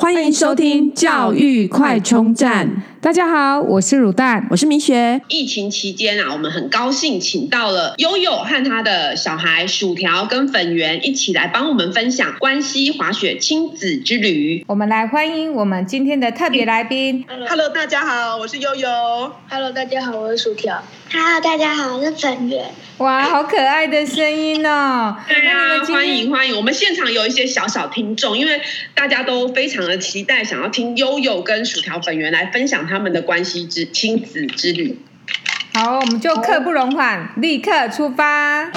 [0.00, 2.70] 欢迎收听教育快充站。
[3.00, 5.20] 大家好，我是乳蛋，我是明雪。
[5.28, 14.64] 疫情期间啊，我们很高兴请到了悠悠和他的小孩薯条跟粉圆一起来帮我们分享关西滑雪亲子之旅。
[14.66, 17.24] 我们来欢迎我们今天的特别来宾。
[17.48, 18.88] Hello，大家好，我是悠悠。
[19.48, 20.82] Hello，大家好，我是薯条。
[21.12, 22.66] Hello，大家好，我是粉圆。
[22.98, 25.16] 哇，好可爱的声音哦！
[25.28, 26.56] 对啊，欢迎欢迎。
[26.56, 28.60] 我们现场有一些小小听众，因为
[28.92, 34.98] 大家都非常的期待，想要听悠悠跟薯条粉圆来分享他们的关系之亲子之旅。
[35.74, 38.70] 好，我们就刻不容缓，立刻出发。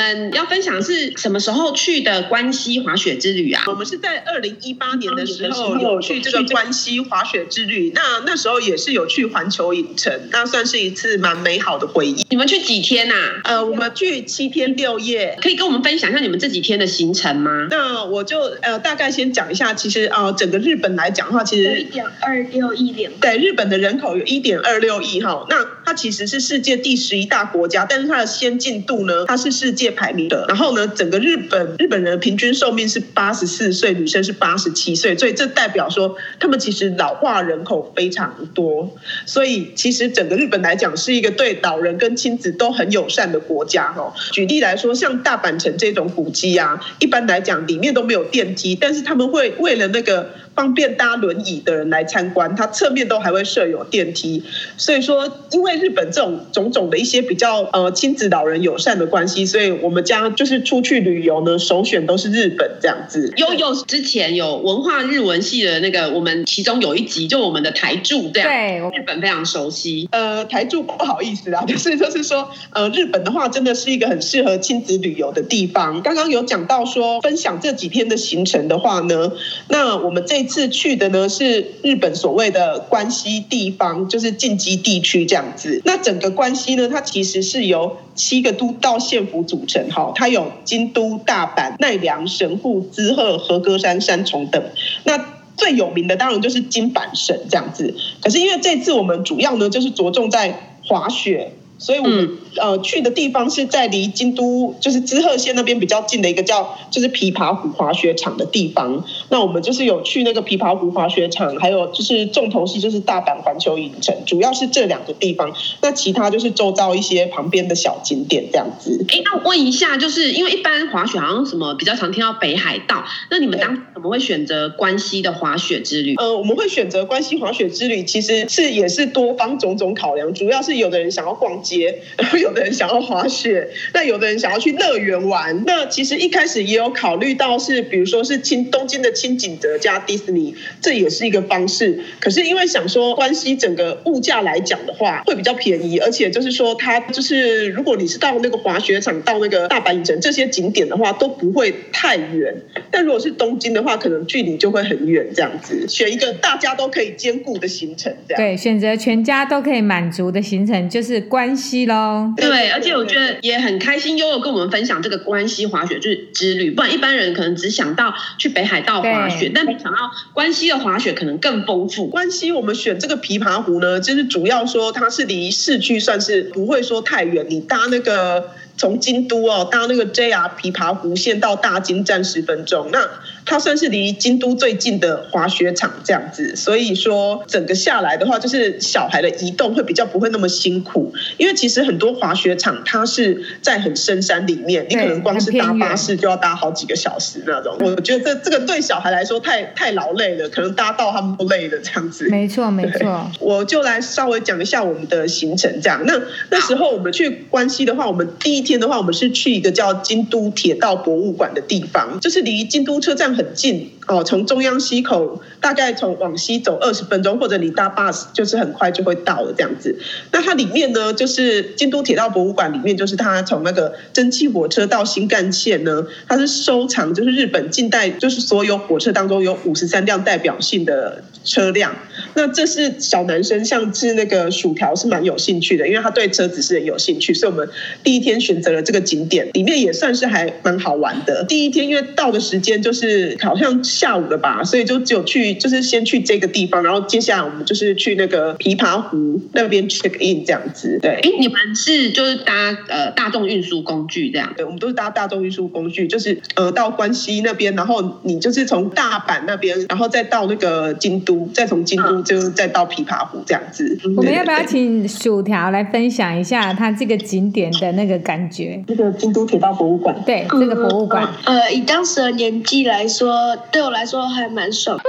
[0.00, 3.62] 们要分享是什么时候去的关西滑雪之旅啊？
[3.66, 12.24] 我们是在二零一八年的时候有去这个关西滑雪之旅，那那时候也是有去环球影城，那算是一次蛮美好的回忆。
[12.30, 13.40] 你们去几天呐、啊？
[13.44, 17.68] 呃，我们去七天六夜，可以跟我们分享一下你们这几天的行程吗？
[17.70, 25.56] 那我就呃大概先讲一下，其实呃整个日本来讲的话，其实一点二六亿人，对，日本的人口有一点二六亿哈，那
[25.90, 30.44] 它其实是世界第十一大国家，但是它的先进度呢，它是世界排名的。
[30.46, 38.88] 然后呢，整个日本日本人平均寿命是八十四岁，女生是八十七岁，所以这代表说他们其实老化人口非常多。
[39.26, 44.14] 所以其实整个日本来讲是一个对老人跟亲子都很友善的国家哈。
[44.30, 50.30] 举例来说，像大阪城这种古迹啊，一般来讲里面都没有电梯，但是他们会为了那个。
[50.52, 54.42] 方便搭轮椅的人来参观，它侧面都还会设有电梯。
[54.76, 63.32] 所以说，因为日本这种种种的一些比较呃亲子老人友善的关系，所以我们家就是出去旅游呢，首选都是日本这样子。
[63.36, 70.08] 悠悠之前有文化日文系的那个，我们其中有一集就我们的台柱这样，对，日本非常熟悉。
[70.10, 76.02] 呃，台柱不好意思啊，就是就是说，呃，日本的话真的是一个很适合亲子旅游的地方。
[76.02, 79.30] 刚刚有讲到说分享这几天的行程的话呢，
[79.68, 80.40] 那我们这。
[80.40, 85.69] 这次去的呢是日本所谓的关西地方，就是近畿地区这样子。
[85.84, 94.62] 那整个关西呢，它其实是由七个都道县府组成，哈，它有京都、大阪、奈良、神户、滋贺、和歌山、山重等。
[95.04, 95.24] 那
[95.56, 97.94] 最有名的当然就是金阪神这样子。
[98.22, 101.52] 可是因为这次我们主要呢就是着重在滑雪。
[101.80, 109.02] 所以我们呃去的地方是在离京都就是滋贺县那边比较近的一个叫就是琵琶湖滑雪场的地方。
[109.30, 115.52] 那我们就是有去那个琵琶湖滑雪场，还有就是重头戏就是大阪环球影城，主要是这两个地方。
[115.80, 119.04] 那其他就是周遭一些旁边的小景点这样子。
[119.08, 126.14] 哎，那我问一下，就是因为一般滑雪好像什么比较常听到北海道，那你们当时怎么会选择关西的滑雪之旅？
[126.16, 132.00] 呃，我们会选择关西滑雪之旅，其实是也是多方种种考量，主要是有的人想要逛街。
[132.18, 135.62] 然后有的人想要滑雪，那有的人想要去乐园玩。
[135.66, 142.00] 那其实一开始也有考虑到是，比如说是清东京的清景泽加迪士尼，这也是一个方式。
[142.18, 152.54] 可是因为想说关西整个物价来讲的话，会比较便宜，而且就是说它就是如果你是到那个滑雪场、到那个大阪影城这些景点的话，都不会太远。
[152.90, 155.86] 但如果是东京的话，可能距离就会很远，这样子。
[155.88, 158.42] 选一个大家都可以兼顾的行程，这样。
[158.42, 161.56] 对，选择全家都可以满足的行程就是关。
[161.60, 166.70] 西喽，对，而且我觉得也很开心，悠悠跟我们分享这个关西滑雪就是之旅。
[166.70, 169.98] 不然一般人可能只想到去北海道滑雪，但没想到
[170.32, 172.06] 关西的滑雪可能更丰富。
[172.06, 178.50] 关西我们选这个琵琶湖呢，就是主要说它是离市区算是不会说太远，你搭那个。
[178.80, 183.06] 从京都哦搭那个 JR 琵琶湖线到大金站十分钟，那
[183.44, 197.76] 它算是离京都最近的滑雪场这样子，所以说整个下来的话，就是小孩的移动会比较不会那么辛苦，因为其实很多滑雪场它是在很深山里面，你可能光是搭巴士就要搭好几个小时那种。
[197.80, 202.30] 我觉得这这个对小孩来说太太劳累了，可能搭到他们不累的这样子。
[202.30, 206.02] 没错没错，我就来稍微讲一下我们的行程这样。
[206.06, 206.18] 那
[206.48, 208.80] 那时候我们去关西的话，我们第一天。
[208.80, 214.22] 的话，我们是去一个叫京都铁道博物馆的地方，就是离京都车站很近哦。
[214.22, 219.98] 从中央西口大概从往西走二十分钟，或者你搭 bus 就是很快就会到了这样子。
[220.30, 231.96] 那它里面呢，就是京都铁道博物馆里面，就是它从那个蒸汽火车到新干线呢，它是收藏就是日本近代就是所有火车当中有五十三辆代表性的车辆。
[232.34, 237.68] 那这是小男生，像是那个薯条是蛮有兴趣的，因为他对车子是很有兴趣，所以我们
[238.04, 238.60] 第一天选。
[238.60, 241.42] 择了这个景点，里面也算是还蛮好玩的。
[241.48, 250.98] 第一天因为到的时间就是好像下午的吧，所以就只有去就是先去这个地方，然后接下来我们就是去那个琵琶湖那边 check in 这样子。
[251.02, 252.54] 对，哎，你们是就是搭
[252.88, 254.50] 呃大众运输工具这样？
[254.56, 263.98] 对，我们都是搭大众运输工具，就是呃到关西那边，然后你就是从大阪那边，然后再到那个京都，再从京都就再到琵琶湖这样子。
[264.04, 268.82] 嗯、我们要不要请薯条来分享一下他这个景点的那个感觉？
[268.88, 274.98] 那个京都铁道博物馆，对，这个博物馆，呃，以当时的年纪来说，对我来说还蛮爽。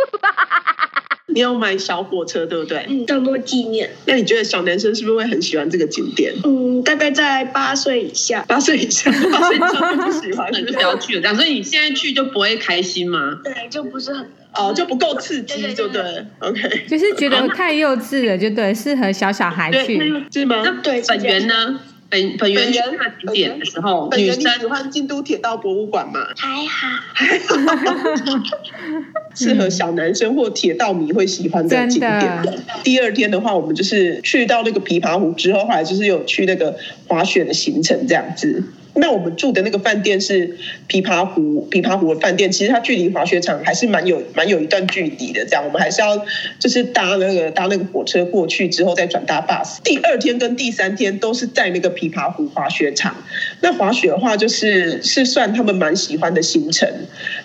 [1.33, 2.85] 你有买小火车，对不对？
[2.89, 3.89] 嗯，当做纪念。
[4.05, 6.33] 那你觉得小男生是不是会很喜欢这个景点？
[6.43, 8.43] 嗯，大概在八岁以下。
[8.49, 11.21] 八岁以下， 八岁以上就不喜欢，就不要去了。
[11.21, 13.39] 这样，所以你现在去就不会开心吗？
[13.45, 16.01] 对，就不是很哦，就不够刺激，就对。
[16.39, 19.97] OK，就是觉得太幼稚了，就对，适合小小孩去，
[20.33, 20.61] 是吗？
[20.65, 21.79] 那对，本源呢？
[22.11, 22.81] 本本源景
[23.33, 26.19] 点的时候，女生喜欢京都铁道博物馆吗？
[26.35, 27.55] 还好，还好，
[29.33, 32.63] 适合小男生或铁道迷会喜欢的景点。
[32.83, 36.75] 第二天的话，我们就是去到那个琵琶湖之后，后来就是有去那个
[37.07, 38.61] 滑雪的行程这样子。
[38.93, 40.57] 那我们住的那个饭店是
[40.89, 45.45] 琵琶湖，琵琶湖的饭店，其实它距离滑雪场还是蛮有蛮有一段距离的。
[45.45, 46.25] 这样，我们还是要
[46.59, 49.81] 就是搭那个搭那个火车过去之后再转搭 bus。
[49.83, 53.15] 第二天跟第三天都是在那个琵琶湖滑雪场。
[53.61, 56.89] 那滑雪的话，就是是算他们蛮喜欢的行程，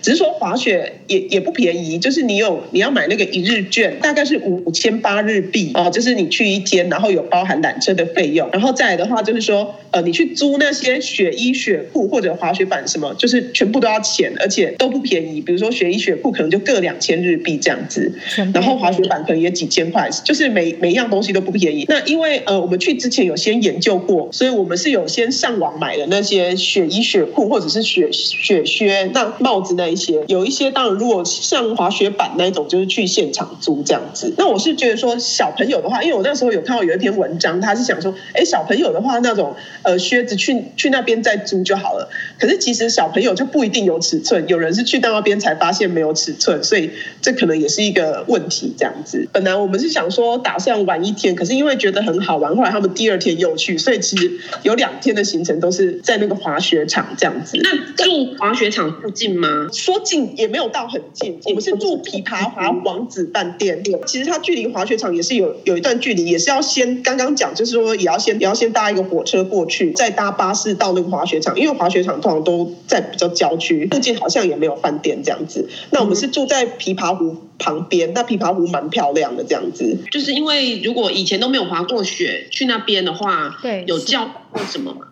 [0.02, 15.40] 只是说滑雪也也不便宜，就是你有你要买那个一日券，大概是五五千八日币哦，就是你去一天，然后有包含缆车的费用，然后再来的话就是说，呃，你去租那些雪衣、雪裤或者滑雪板什么，就是全部都要钱，而且都不便宜。
[15.40, 18.12] 比如说雪衣、雪裤可能就各两千日币这样子，
[18.52, 21.84] 然后滑雪板可能也几千块，就是每每一样东西都不便宜。
[21.88, 30.24] 那因为呃，我们去之前有先研究过，所以我们是有先上网买的那些雪衣、雪裤或者是雪雪靴、那帽子那一些。
[30.28, 34.32] 有一些当然，如果像滑雪板那一种，就是去现场租这样子。
[34.38, 42.08] 那我是觉得说小朋友的话，因为我那时候有看到有一篇文章，他是想说，哎，小朋友的话那种呃靴子去去那边再租就好了。
[42.38, 46.90] 可是其实小朋友就不一定有尺寸，有人是去到那边才发现没有尺寸，所以
[47.20, 48.72] 这可能也是一个问题。
[48.78, 54.30] 这样子，本来我们是想说打算玩一天，可是因为觉得很好玩，后来他们第二天又去，所以其实
[54.62, 57.58] 有两天的行程都是在那个滑雪场这样子。
[57.62, 59.66] 那住滑雪场附近吗？
[59.72, 63.82] 说近也没有到很近，我们是住琵琶华王子饭店。
[64.06, 75.68] 其实它距离滑雪场也是有有一段距离，也是要先刚刚讲，就是说也要先也要先搭一个火车过去，再搭巴士到那个滑雪场，因为滑雪场通常都在比较郊区，附近好像也没有饭店这样子。
[75.90, 79.98] 那我们是住在琵琶湖旁边，那琵琶湖蛮漂亮的这样子。
[80.10, 85.06] 就是因为如果以前都没有滑过雪，去那边的话，对，有教过什么吗？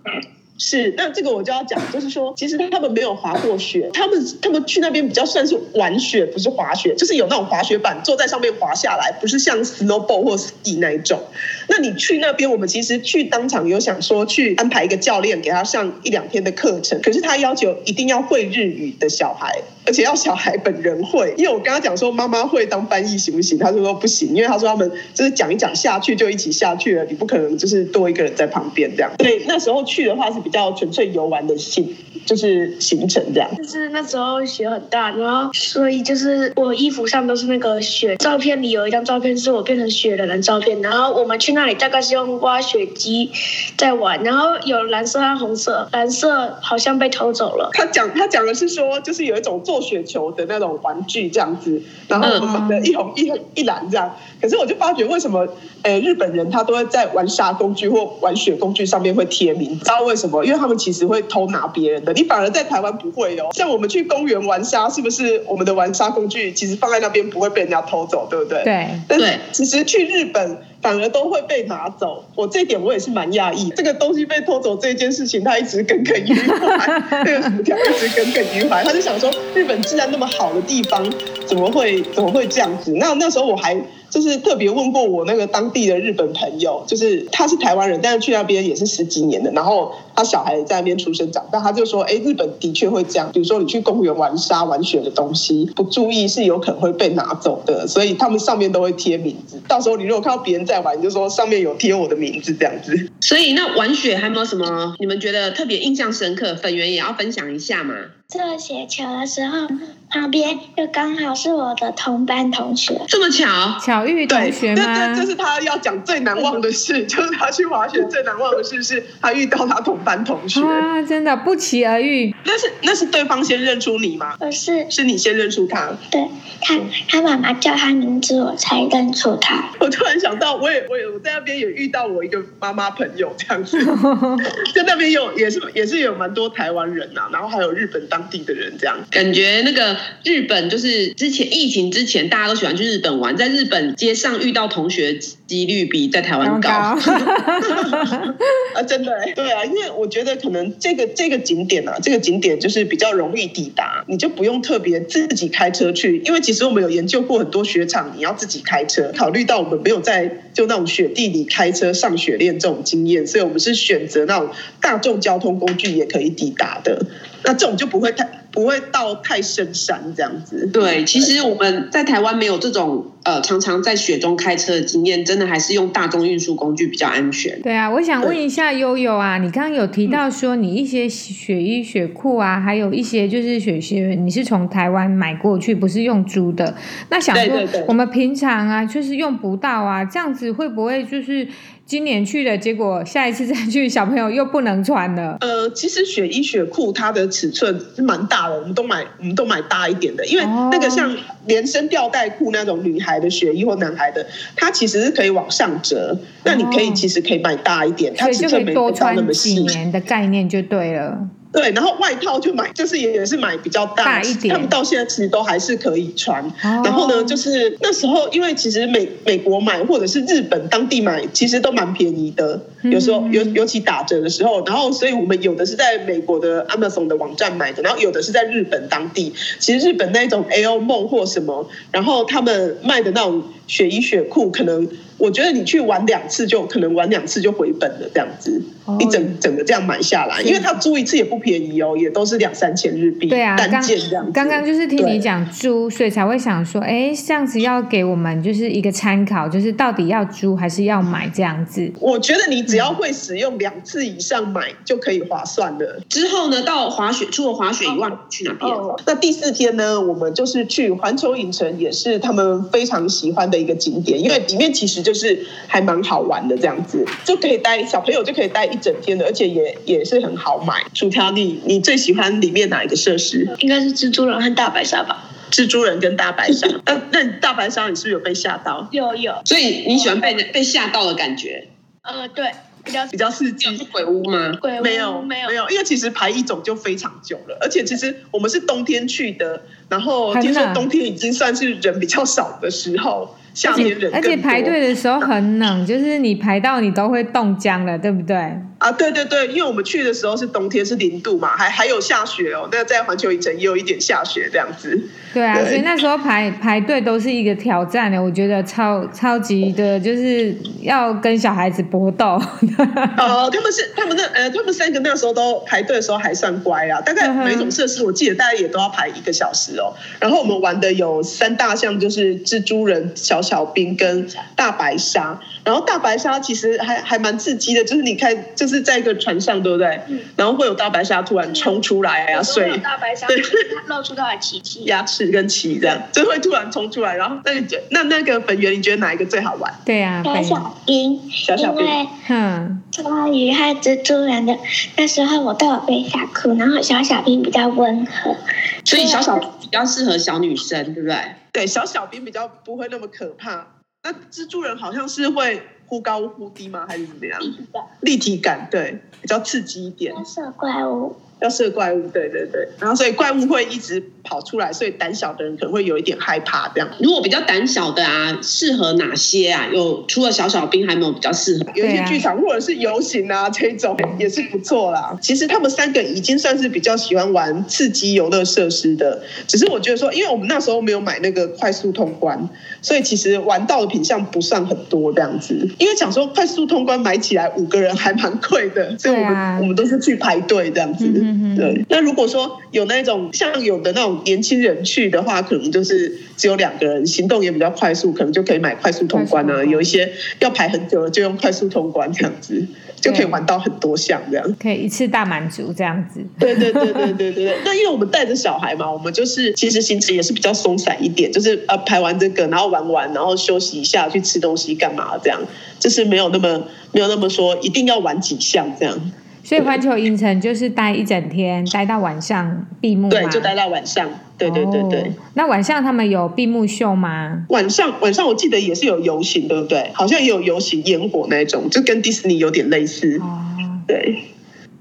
[0.56, 11.20] 是，那这个我就要讲，就是说，其实他们没有滑过雪，他们他们去那边比较算是玩雪，不是滑雪，就是有那种滑雪板坐在上面滑下来，不是像 snowboard 或 ski 那一种。
[11.68, 23.58] 那你去那边，我们其实去当场有想说去安排一个教练给他上一两天的课程，可是他要求一定要会日语的小孩，而且要小孩本人会，因为我跟他讲说妈妈会当翻译行不行？
[23.58, 29.10] 他就说不行，因为他说他们就是讲一讲下去就一起下去了，你不可能就是多一个人在旁边这样。
[29.19, 30.44] 对，那时候去的话是。
[30.44, 31.96] 比较纯粹游玩的行，
[32.26, 33.48] 就是行程这样。
[33.56, 38.14] 就是那时候雪很大，然后所以就是我衣服上都是那个雪。
[38.16, 40.82] 照片里有一张照片是我变成雪人的照片。
[40.82, 43.30] 然后我们去那里大概是用挖雪机
[43.78, 47.70] 在玩，然后有蓝色和红色，蓝色好像被偷走了。
[47.73, 54.14] 他讲他讲的是说，就是有一种做雪球的那种玩具这样子，然后我们的一红一一蓝这样。
[54.40, 55.47] 可是我就发觉为什么，
[55.83, 60.45] 诶，日本人他都会在玩沙工具或玩雪工具上面会贴名，知道为什么？
[60.45, 63.49] 因为他们其实会偷拿别人的，你反而在台湾不会哦。
[63.52, 68.62] 像我们去公园玩沙，是不是我们的玩沙工具其实放在那边不会被人家偷走，对不对？
[68.64, 68.88] 对。
[69.09, 73.71] 但是其实去日本反而都会被拿走，我这一点我也是蛮讶异。
[73.76, 78.85] 这个东西被偷走这件事情，他一直耿耿于怀， 这个薯条一直耿耿于怀。
[78.85, 81.04] 他就想说，日本既然那么好的地方，
[81.47, 82.92] 怎么会怎么会这样子？
[82.92, 83.76] 那那时候我还。
[84.11, 103.11] 就是特别问过我那个当地的日本朋友，就是他是台湾人，但是去那边也是十几年的，然后他小孩在那边出生长大，他就说，哎，日本的确会这样，比如说你去公园玩沙玩雪的东西，不注意是有可能会被拿走的，所以他们上面都会贴名字，到时候你如果看到别人在玩，你就说上面有贴我的名字这样子。
[103.21, 106.54] 所以那玩雪还有没有什么你们觉得特别印象深刻？
[106.54, 107.97] 粉圆也要分享一下嘛？
[108.26, 109.69] 做雪球的时候，
[110.11, 113.00] 旁边又刚好是我的同班同学。
[113.07, 113.78] 这么巧？
[113.78, 115.14] 巧遇同学吗？
[115.14, 120.61] 这这是他要讲最难忘的事， 就是他去滑雪最难忘的事是他遇到他同班同学。
[120.62, 122.35] 啊，真的不期而遇。
[122.45, 124.37] 那是那是对方先认出你吗？
[124.38, 125.93] 不是，是你先认出他。
[126.11, 126.28] 对，
[126.62, 129.71] 他他妈妈叫他名字，我才认出他。
[129.85, 133.79] 我突然想到，我也我也我在那边也遇到我一个妈妈朋友这样子，
[134.75, 138.99] 在那边有也是也是有蛮多台湾人呐、啊，然后还有日本当地的人这样。
[139.11, 145.19] 感觉那个日本就是之前疫情之前，大家都喜欢去日本玩，在日本街上遇到同学
[145.54, 146.70] 几率比在台湾高。
[148.75, 159.12] 啊，真的，对啊，因为我觉得可能这个这个景点啊，这个景点就是比较容易抵达，你就不用特别自己开车去，因为其实我们有研究过很多雪场，你要自己开车。
[159.14, 167.06] 考虑到我们没有在就那种雪地里开车上雪链这种经验，所以我们是选择那种大众交通工具也可以抵达的。
[167.44, 168.43] 那这种就不会太。
[168.54, 170.70] 不会到太深山这样子。
[170.73, 177.61] 对，其实我们在台湾没有这种呃常常在雪中开车的经验，真的还是用大众运输工具比较安全。
[177.62, 186.76] 对啊，我想问一下悠悠啊，你刚刚有提到说你一些雪衣雪裤啊，还有一些就是雪靴，你是从台湾买过去，不是用租的。
[187.11, 191.49] 那想说我们平常啊，就是用不到啊，这样子会不会就是？
[191.87, 195.37] 今年去的结果，下一次再去，小朋友又不能穿了。
[195.42, 209.54] 呃，其实雪衣雪裤它的尺寸是蛮大的，我们都买，我们都买大一点的，因为那个像连身吊带裤那种女孩的雪衣或男孩的，它其实是可以往上折，那你可以其实可以买大一点，它尺寸没多穿那么细。
[209.54, 211.28] 几年的概念就对了。
[211.54, 214.52] 对，然后外套就买，就是也也是买比较大，大一点。
[214.52, 216.44] 他们到现在其实都还是可以穿。
[216.44, 222.61] 哦、然后呢，就是那时候，因为其实美美国买或者是日本当地买，其实都蛮便宜的。
[222.82, 229.32] 有时候尤尤其打折的时候，然后所以我们有的是在美国的 Amazon 的网站买的，然后有的是在日本当地。
[229.61, 234.88] 其实日本那种 AO 梦或什么，然后他们卖的那种雪衣雪裤，可能。
[235.18, 243.28] 我觉得你去玩两次就可能玩两次就回本了，这样子，哦、一整整个这样买下来，因为他租一次也不便宜哦，也都是两三千日币。
[243.28, 244.30] 对啊，单件这样。
[244.33, 251.90] 刚刚就是听你讲租，所以才会想说，哎，这样子要给我们就是一个参考，就是到底要租还是要买这样子。
[252.00, 256.00] 我觉得你只要会使用两次以上买就可以划算了。
[256.09, 258.71] 之后呢，到滑雪除了滑雪以外，哦、去哪边？
[258.71, 265.14] 哦，那第四天呢，我们就是去环球影城，也是他们非常喜欢的一个景点，因为里面其实就。
[265.14, 270.84] 是还蛮好玩的，这样子就可以待小朋友就可以待一整天的，而且也也是很好买。
[270.92, 273.49] 薯条，你你最喜欢里面哪一个设施？
[273.61, 275.30] 应该是蜘蛛人和大白鲨吧。
[275.52, 278.88] 蜘蛛人跟大白鲨， 那那你大白鲨你是不是有被吓到？
[278.90, 279.32] 有有。
[279.44, 281.68] 所以你喜欢被被吓到的感觉？
[282.02, 282.50] 呃，对，
[282.84, 283.76] 比较比较刺激。
[283.76, 284.52] 是鬼屋吗？
[284.61, 293.37] 鬼屋没有没有没有，因为其实排一种就非常久了，而且其实我们是冬天去的，然后听说冬天已经算是人比较少的时候。
[293.55, 298.35] 夏天人，而且排队的时候很冷，就是你排到你都会冻僵了，对不对？
[298.79, 302.69] 啊，对对对，因为我们去的时候是冬天，是零度嘛，还还有下雪哦。
[302.73, 305.00] 那在环球影城也有一点下雪这样子。
[305.33, 312.26] 对啊，对所以那时候排排队都是一个挑战的，我觉得超超级的，就是要跟小孩子搏斗。
[313.17, 319.93] 哦，他们是他们那呃，他们三个那时候都排队的时候还算乖啊，大概每种设施我记得大概也都要排一个小时哦。
[320.21, 325.38] 然后我们玩的有三大项，就是蜘蛛人、小小兵跟大白鲨。
[325.64, 330.00] 然后大白鲨其实还还蛮刺激的，就是你看，就是在一个船上，对不对？
[330.09, 333.37] 嗯、然后会有大白鲨突然冲出来啊，所以大白鲨对
[333.88, 337.16] 露出它的牙齿、牙齿跟鳍这样，就会突然冲出来。
[337.16, 339.73] 然后那你觉那那个本源，你觉得哪一个最好玩？
[339.85, 344.57] 对啊，小小兵，小小兵，因为嗯，关于和蜘蛛人的
[344.97, 348.37] 那时候，我都有被吓哭，然后小小兵比较温和，
[348.85, 351.16] 所以小小兵比较适合小女生，对不对？
[351.50, 353.66] 对，小小兵比较不会那么可怕。
[354.02, 356.85] 那蜘蛛人好像是会忽高忽低吗？
[356.87, 357.40] 还是怎么样？
[357.40, 360.14] 立体感，立体感，对，比较刺激一点。
[360.26, 361.16] 小怪物。
[361.44, 366.88] 要射怪物，对对对，然后所以怪物会一直跑出来，所以胆小的人可能会有一点害怕这样。
[366.98, 369.68] 如果比较胆小的啊，适合哪些啊？
[369.72, 371.66] 有除了小小兵，还没有比较适合？
[371.74, 375.16] 有一些剧场或者是游行啊，这种也是不错啦。
[375.20, 382.48] 其实他们三个已经算是比较喜欢玩刺激游乐设施的，只是我觉得说，因为我们那时候没有买那个快速通关，
[382.80, 385.68] 所以其实玩到的品相不算很多这样子。
[385.78, 391.04] 因为想说快速通关买起来五个人还蛮贵的，所以我们、啊、我们都是去排队这样子。
[391.06, 399.64] 嗯对，那如果说有那种像有的那种年轻人去的话，可能就是只有两个人，行动也比较快速，可能就可以买快速通关啊。
[399.64, 402.67] 有一些要排很久了，就用快速通关这样子。
[403.00, 406.25] 就可以玩到很多项这样，可以一次大满足这样子。
[406.38, 407.57] 对对对对对对对。
[407.62, 415.38] 那因为我们带着小孩嘛，我们就是其实行程也是比较松散一点，就是呃排完这个，然后玩完，然后休息一下，去吃东西干嘛这样，
[415.79, 418.99] 就是没有那么没有那么说一定要玩几项这样。
[419.44, 423.10] 所以环球影城就是待一整天，待到晚上闭幕。
[423.10, 424.08] 对，就待到晚上。
[424.36, 425.00] 对对对对。
[425.02, 427.44] 哦，那晚上他们有闭幕秀吗？
[427.50, 429.90] 晚上晚上我记得也是有游行，对不对？
[429.92, 433.18] 好像也有游行烟火那种，就跟迪士尼有点类似。
[433.18, 433.38] 哦，
[433.86, 434.18] 对。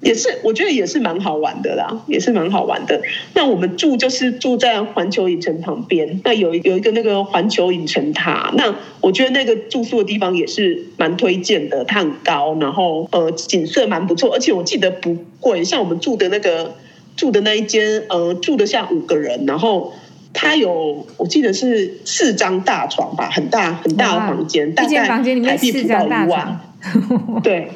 [0.04, 3.02] 也是，我觉得也是蛮好玩的啦，也是蛮好玩的。
[3.34, 16.76] 那我们住就是住在环球影城旁边，那有有一个那个环球影城塔，那我觉得那个住宿的地方也是蛮推荐的，它很高，然后呃景色蛮不错，而且我记得不贵，像我们住的那个
[17.16, 19.94] 住的那一间呃住得下五个人，然后
[20.34, 26.60] 它有我记得是四张大床吧，很大很大的房间，大概台币不到一万。
[27.42, 27.70] 对，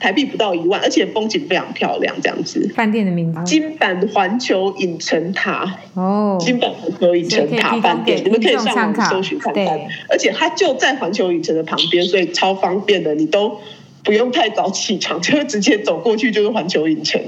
[0.00, 2.66] 台币不到一万，而且风景非常漂亮，这样子。
[2.74, 5.78] 饭店的名字：金版环球影城塔。
[5.94, 9.66] 哦，金版环球影城塔饭店，你们可以上网搜寻看看。
[10.08, 13.60] 而且它就在环球影城的旁边，所以超方便的，你都
[14.02, 17.20] 不用太早起床，就直接走过去就是环球影城。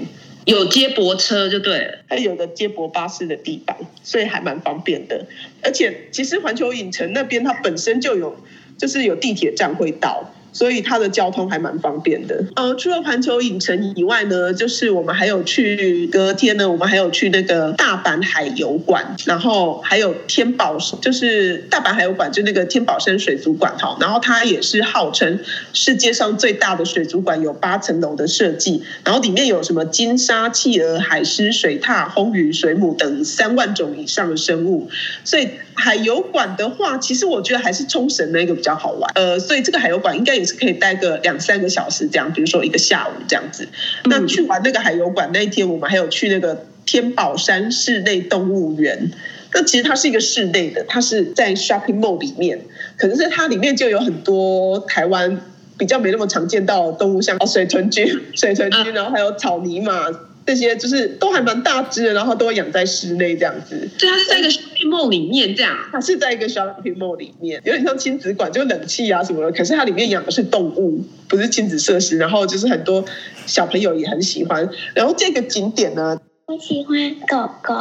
[0.47, 5.27] 有接驳车就对了，还有个接驳巴士的地方，所以还蛮方便的。
[5.63, 8.37] 而且其实环球影城那边它本身就有，
[8.79, 10.31] 就是有地铁站会到。
[10.57, 12.43] 所以它的交通还蛮方便的。
[12.55, 23.99] 呃，除了环球影城以外呢，就是我们还有去隔天呢，我们还有去那个大阪海游馆，然后还有天宝，就是大阪海游馆，就那个天宝山水族馆哈。
[24.01, 25.39] 然后它也是号称
[25.75, 34.89] 世界上最大的水族馆，有八层楼的设计，然后里面有什么金沙、企鹅、海狮、水獭、魟鱼、水母等三万种以上的生物。
[35.23, 39.13] 所以海游馆的话，其实我觉得还是冲绳那个比较好玩。
[39.15, 40.46] 呃，所以这个海游馆应该也。
[40.47, 43.69] 是可以待个两三个小时这样，比如说一个下午这样子。
[44.05, 49.11] 那去完那个海游馆那一天，我们还有去那个天宝山室内动物园。
[49.53, 52.61] 那其实它是一个室内的，它是在 shopping mall 里面，
[52.97, 55.41] 可是它里面就有很多台湾
[55.77, 60.09] 比较没那么常见到的动物，像水豚君、水豚君，然后还有草泥马。
[60.47, 63.89] 这些就是都还蛮大只的，然后都会养在室内这样子。
[63.99, 65.77] 对，它是在一个 shopping mall 里面这样。
[65.91, 69.51] 它是在一个 shopping mall 里面，有点像亲子馆，就冷气啊什么的。
[69.51, 72.17] 可是它里面养的是动物，不是亲子设施。
[72.17, 73.05] 然后就是很多
[73.45, 74.69] 小朋友也很喜欢。
[74.95, 77.75] 然后这个景点呢，我喜欢狗狗。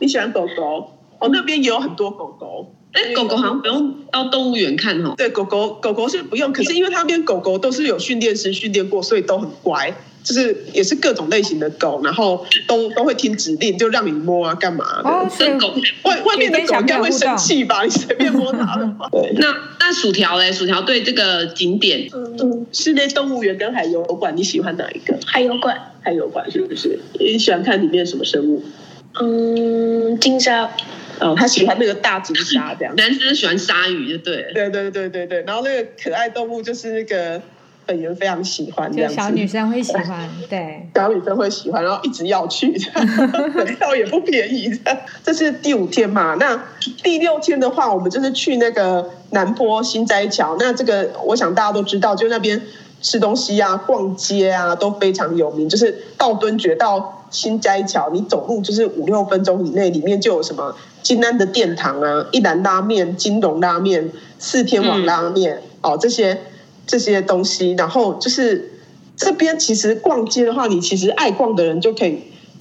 [0.00, 0.98] 你喜欢狗狗？
[1.20, 2.74] 哦，那边也有很多狗狗。
[2.92, 5.14] 哎，狗狗好像不用到动物园看哦。
[5.16, 9.94] 对，狗狗狗狗是不用，可是因为它那边狗狗都是有训练师训练过，所以都很乖。
[10.28, 15.08] 就是也是各种类型的狗，然后都都会听指令，就让你摸啊，干嘛的？
[15.08, 17.82] 哦，生狗外外面的狗应该会生气吧？
[17.82, 19.08] 你随便摸它的话。
[19.10, 20.52] 对，那那薯条嘞？
[20.52, 25.18] 薯条对这个景点，嗯，室内动物园跟海游馆，你喜欢哪一个？
[25.24, 27.00] 海游馆，海游馆是不是？
[27.18, 28.62] 你喜欢看里面什么生物？
[29.18, 30.70] 嗯，金鲨。
[31.20, 32.94] 哦，他喜欢那个大金鲨这样。
[32.98, 34.52] 男生喜欢鲨鱼，就对。
[34.52, 37.40] 对对对对对，然后那个可爱动物就是那个。
[37.88, 42.70] 本人非常喜欢这样子，小女生会喜欢，对，小女生会喜欢，然后一直要去，
[43.54, 44.70] 门票也不便宜。
[45.24, 46.36] 这是第五天嘛？
[46.38, 46.62] 那
[47.02, 50.54] 第六天的话，我们就是去那个南坡新斋桥。
[50.60, 52.60] 那这个我想大家都知道，就那边
[53.00, 55.66] 吃东西啊、逛街啊都非常有名。
[55.66, 66.38] 就是到敦爵到新斋桥，你走路就是五六分钟以内，里面就有什么金安的殿堂啊、一兰拉面、金龙拉面、四天王拉面、嗯、哦这些。
[66.88, 68.72] 这些东西，然后就是
[69.16, 72.18] 这边其实逛街的话，你其实爱逛的人就可以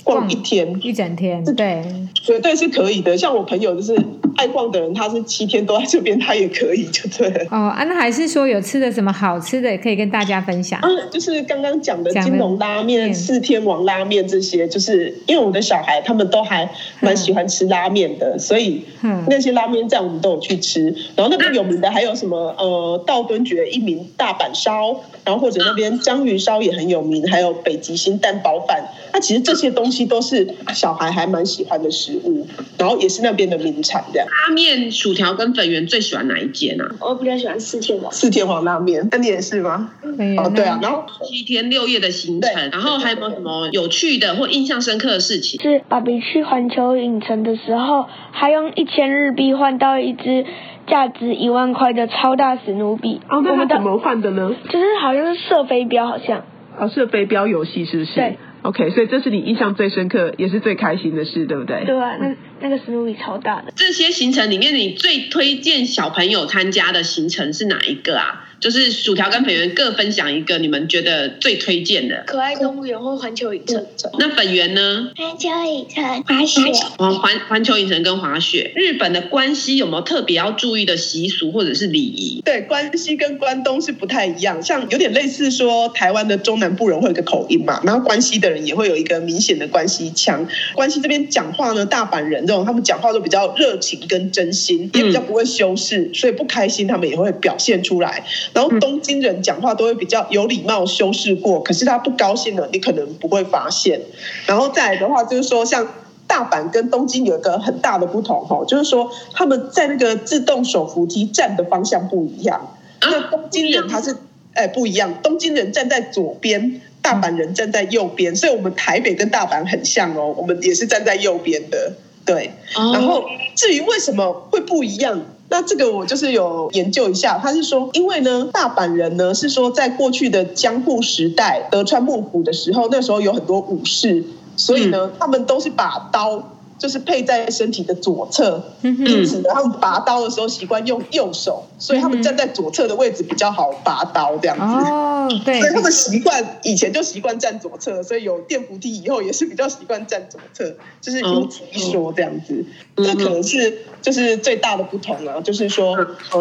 [0.07, 3.17] 逛一天一整天，对，绝对是可以的。
[3.17, 3.95] 像我朋友就是。
[4.37, 7.43] 爱逛的人，他是七天都在这边，他也可以，就对了。
[7.49, 10.79] 哦，啊，那还是说有吃的什么好吃的，也可以跟大家分享。
[10.83, 18.85] 嗯，就是刚刚讲的金龙拉面、四天王拉面这些，就是因为我的小孩他们都还蛮喜欢吃拉面的，嗯、所以
[19.27, 20.95] 那些拉面站我们都有去吃。
[21.15, 22.53] 然后那边有名的还有什么？
[22.59, 28.83] 呃，道敦爵一名大阪烧，然后或者那边章鱼烧也很有名，还有北极星蛋包饭。
[29.11, 32.45] 那其实这些东西都是小孩还蛮喜欢的食物，
[32.77, 34.27] 然后也是那边的名产，这样。
[34.27, 36.85] 拉面、薯条跟粉圆最喜欢哪一间啊？
[36.99, 38.11] 我比较喜欢四天王。
[38.11, 39.91] 四天王拉面，那你也是吗？
[40.03, 40.79] 嗯、哦，对啊。
[40.81, 45.61] 然后七天六夜的行程，然后还有没有什么有趣的或印象深刻的事情？
[45.61, 50.45] 是爸比去环球影城的时候，还用一千日币换到一只
[50.87, 53.19] 价值一万块的超大史努比。
[53.29, 54.51] 哦，那他怎么换的呢？
[54.69, 56.43] 就是好像是射飞镖，好像。
[56.79, 58.15] 哦，射飞镖游戏是不是？
[58.15, 58.37] 对。
[58.67, 61.85] OK，所以这是你印象最深刻，也是最开心的事，对不对？
[61.85, 63.71] 对啊，那那个史努比超大的。
[63.75, 68.43] 这些行程里面，你最推荐小朋友参加的行程是哪一个啊？
[68.59, 72.23] 就是薯条跟粉圆各分享一个你们觉得最推荐的。
[72.25, 73.85] 可爱动物园或环球影城。
[74.17, 75.11] 那粉圆呢？
[75.15, 76.61] 环球影城滑雪。
[76.97, 78.71] 哦，环环球影城跟滑雪。
[78.75, 82.41] 日本的关西有没有特别要注意的习俗或者是礼仪？
[82.43, 90.47] 对，关西跟关东是不太一样，像有点类似说台湾的中南部人会有个口音嘛，然后关西的人也会有一个明显的关西腔。
[90.73, 98.23] 关西这边讲话呢，大阪人这种他们讲话都比较热情跟真心，也比较不会修饰，所以不开心他们也会表现出来。
[98.53, 103.99] 然后东京人讲话都会比较有礼貌，修饰过，可是他不高兴了，你可能不会发现。
[104.45, 105.87] 然后再来的话，就是说像
[106.25, 112.77] 大阪跟东京有一个很大的不同哈，就是说他们在那个自动手扶梯站的方向不一样。
[113.01, 114.15] 那东京人他是
[114.53, 121.93] 哎不一样，东京人站在左边，大阪人站在右边，所以我们台北跟大阪很像哦，我们也是站在右边的。
[122.27, 123.23] 对，然后
[123.55, 125.19] 至于为什么会不一样？
[125.49, 134.25] 那这个我就是有研究一下，他是说，因为呢，大阪人呢是说，在过去的江户时代，德川幕府的时候，那时候有很多武士，
[134.57, 136.43] 所以呢，他们都是把刀。
[136.77, 144.63] 就是配在身体的左侧，因此呢，他们拔刀的时候习惯用右手，所以他们站在左侧的位置比较好拔刀这样子。
[144.63, 152.63] 哦，对， 所以他们习惯以前就习惯站左侧，所以有电扶梯以后也是比较习惯站左侧，就是如此一说这样子。
[152.95, 155.95] 这可能是就是最大的不同啊，就是说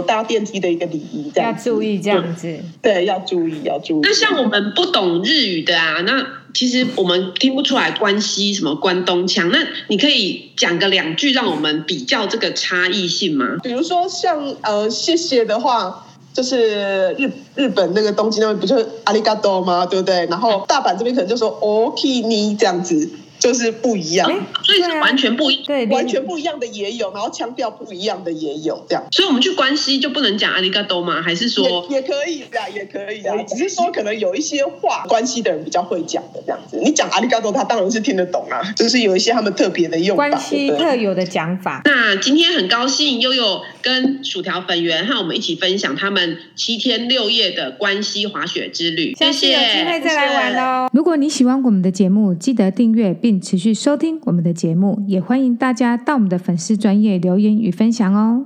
[0.06, 1.52] 搭电梯的一个礼仪这样。
[1.52, 2.58] 要注意这样子。
[2.82, 4.00] 对，要注意，要注意。
[4.02, 6.26] 那像我们不懂日语的啊，那。
[6.56, 13.58] 其实我们听不出来关西什么关东腔，那你可以讲个两句，让我们比较这个差异性吗？
[13.62, 19.84] 比如说像呃谢谢的话，就是日日本那个东京那边不就是阿里嘎多吗？
[19.84, 20.24] 对不对？
[20.30, 23.10] 然后大阪这边可能就说 OK 你这样子。
[23.38, 24.30] 就是不一样，
[24.62, 29.04] 所以是完全不一，对，完全不一样的也有，然后腔调不一样的也有，这样。
[29.12, 31.22] 所以我们去关西就不能讲阿里嘎多吗？
[31.22, 36.78] 还是说也，也可以的，也可以的，只是说可能有一些话关西的人比较会讲的这样子。
[36.82, 41.82] 你讲阿里嘎多，他当然是听得懂啊，就是有一些他们特别的用法，关西特有的讲法。
[41.84, 49.14] 那今天很高兴悠悠跟薯条粉圆和我们一起分享他们七天六夜的关西滑雪之旅。
[49.14, 50.88] 谢谢，有机会再来玩喽。
[50.92, 53.36] 如果你喜欢我们的节目，记得订阅并。
[53.46, 58.44] 持续收听我们的节目，也欢迎大家到我们的粉丝专业留言与分享哦。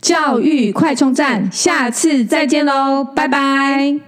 [0.00, 4.00] 教育快充站，下次再见喽，拜拜。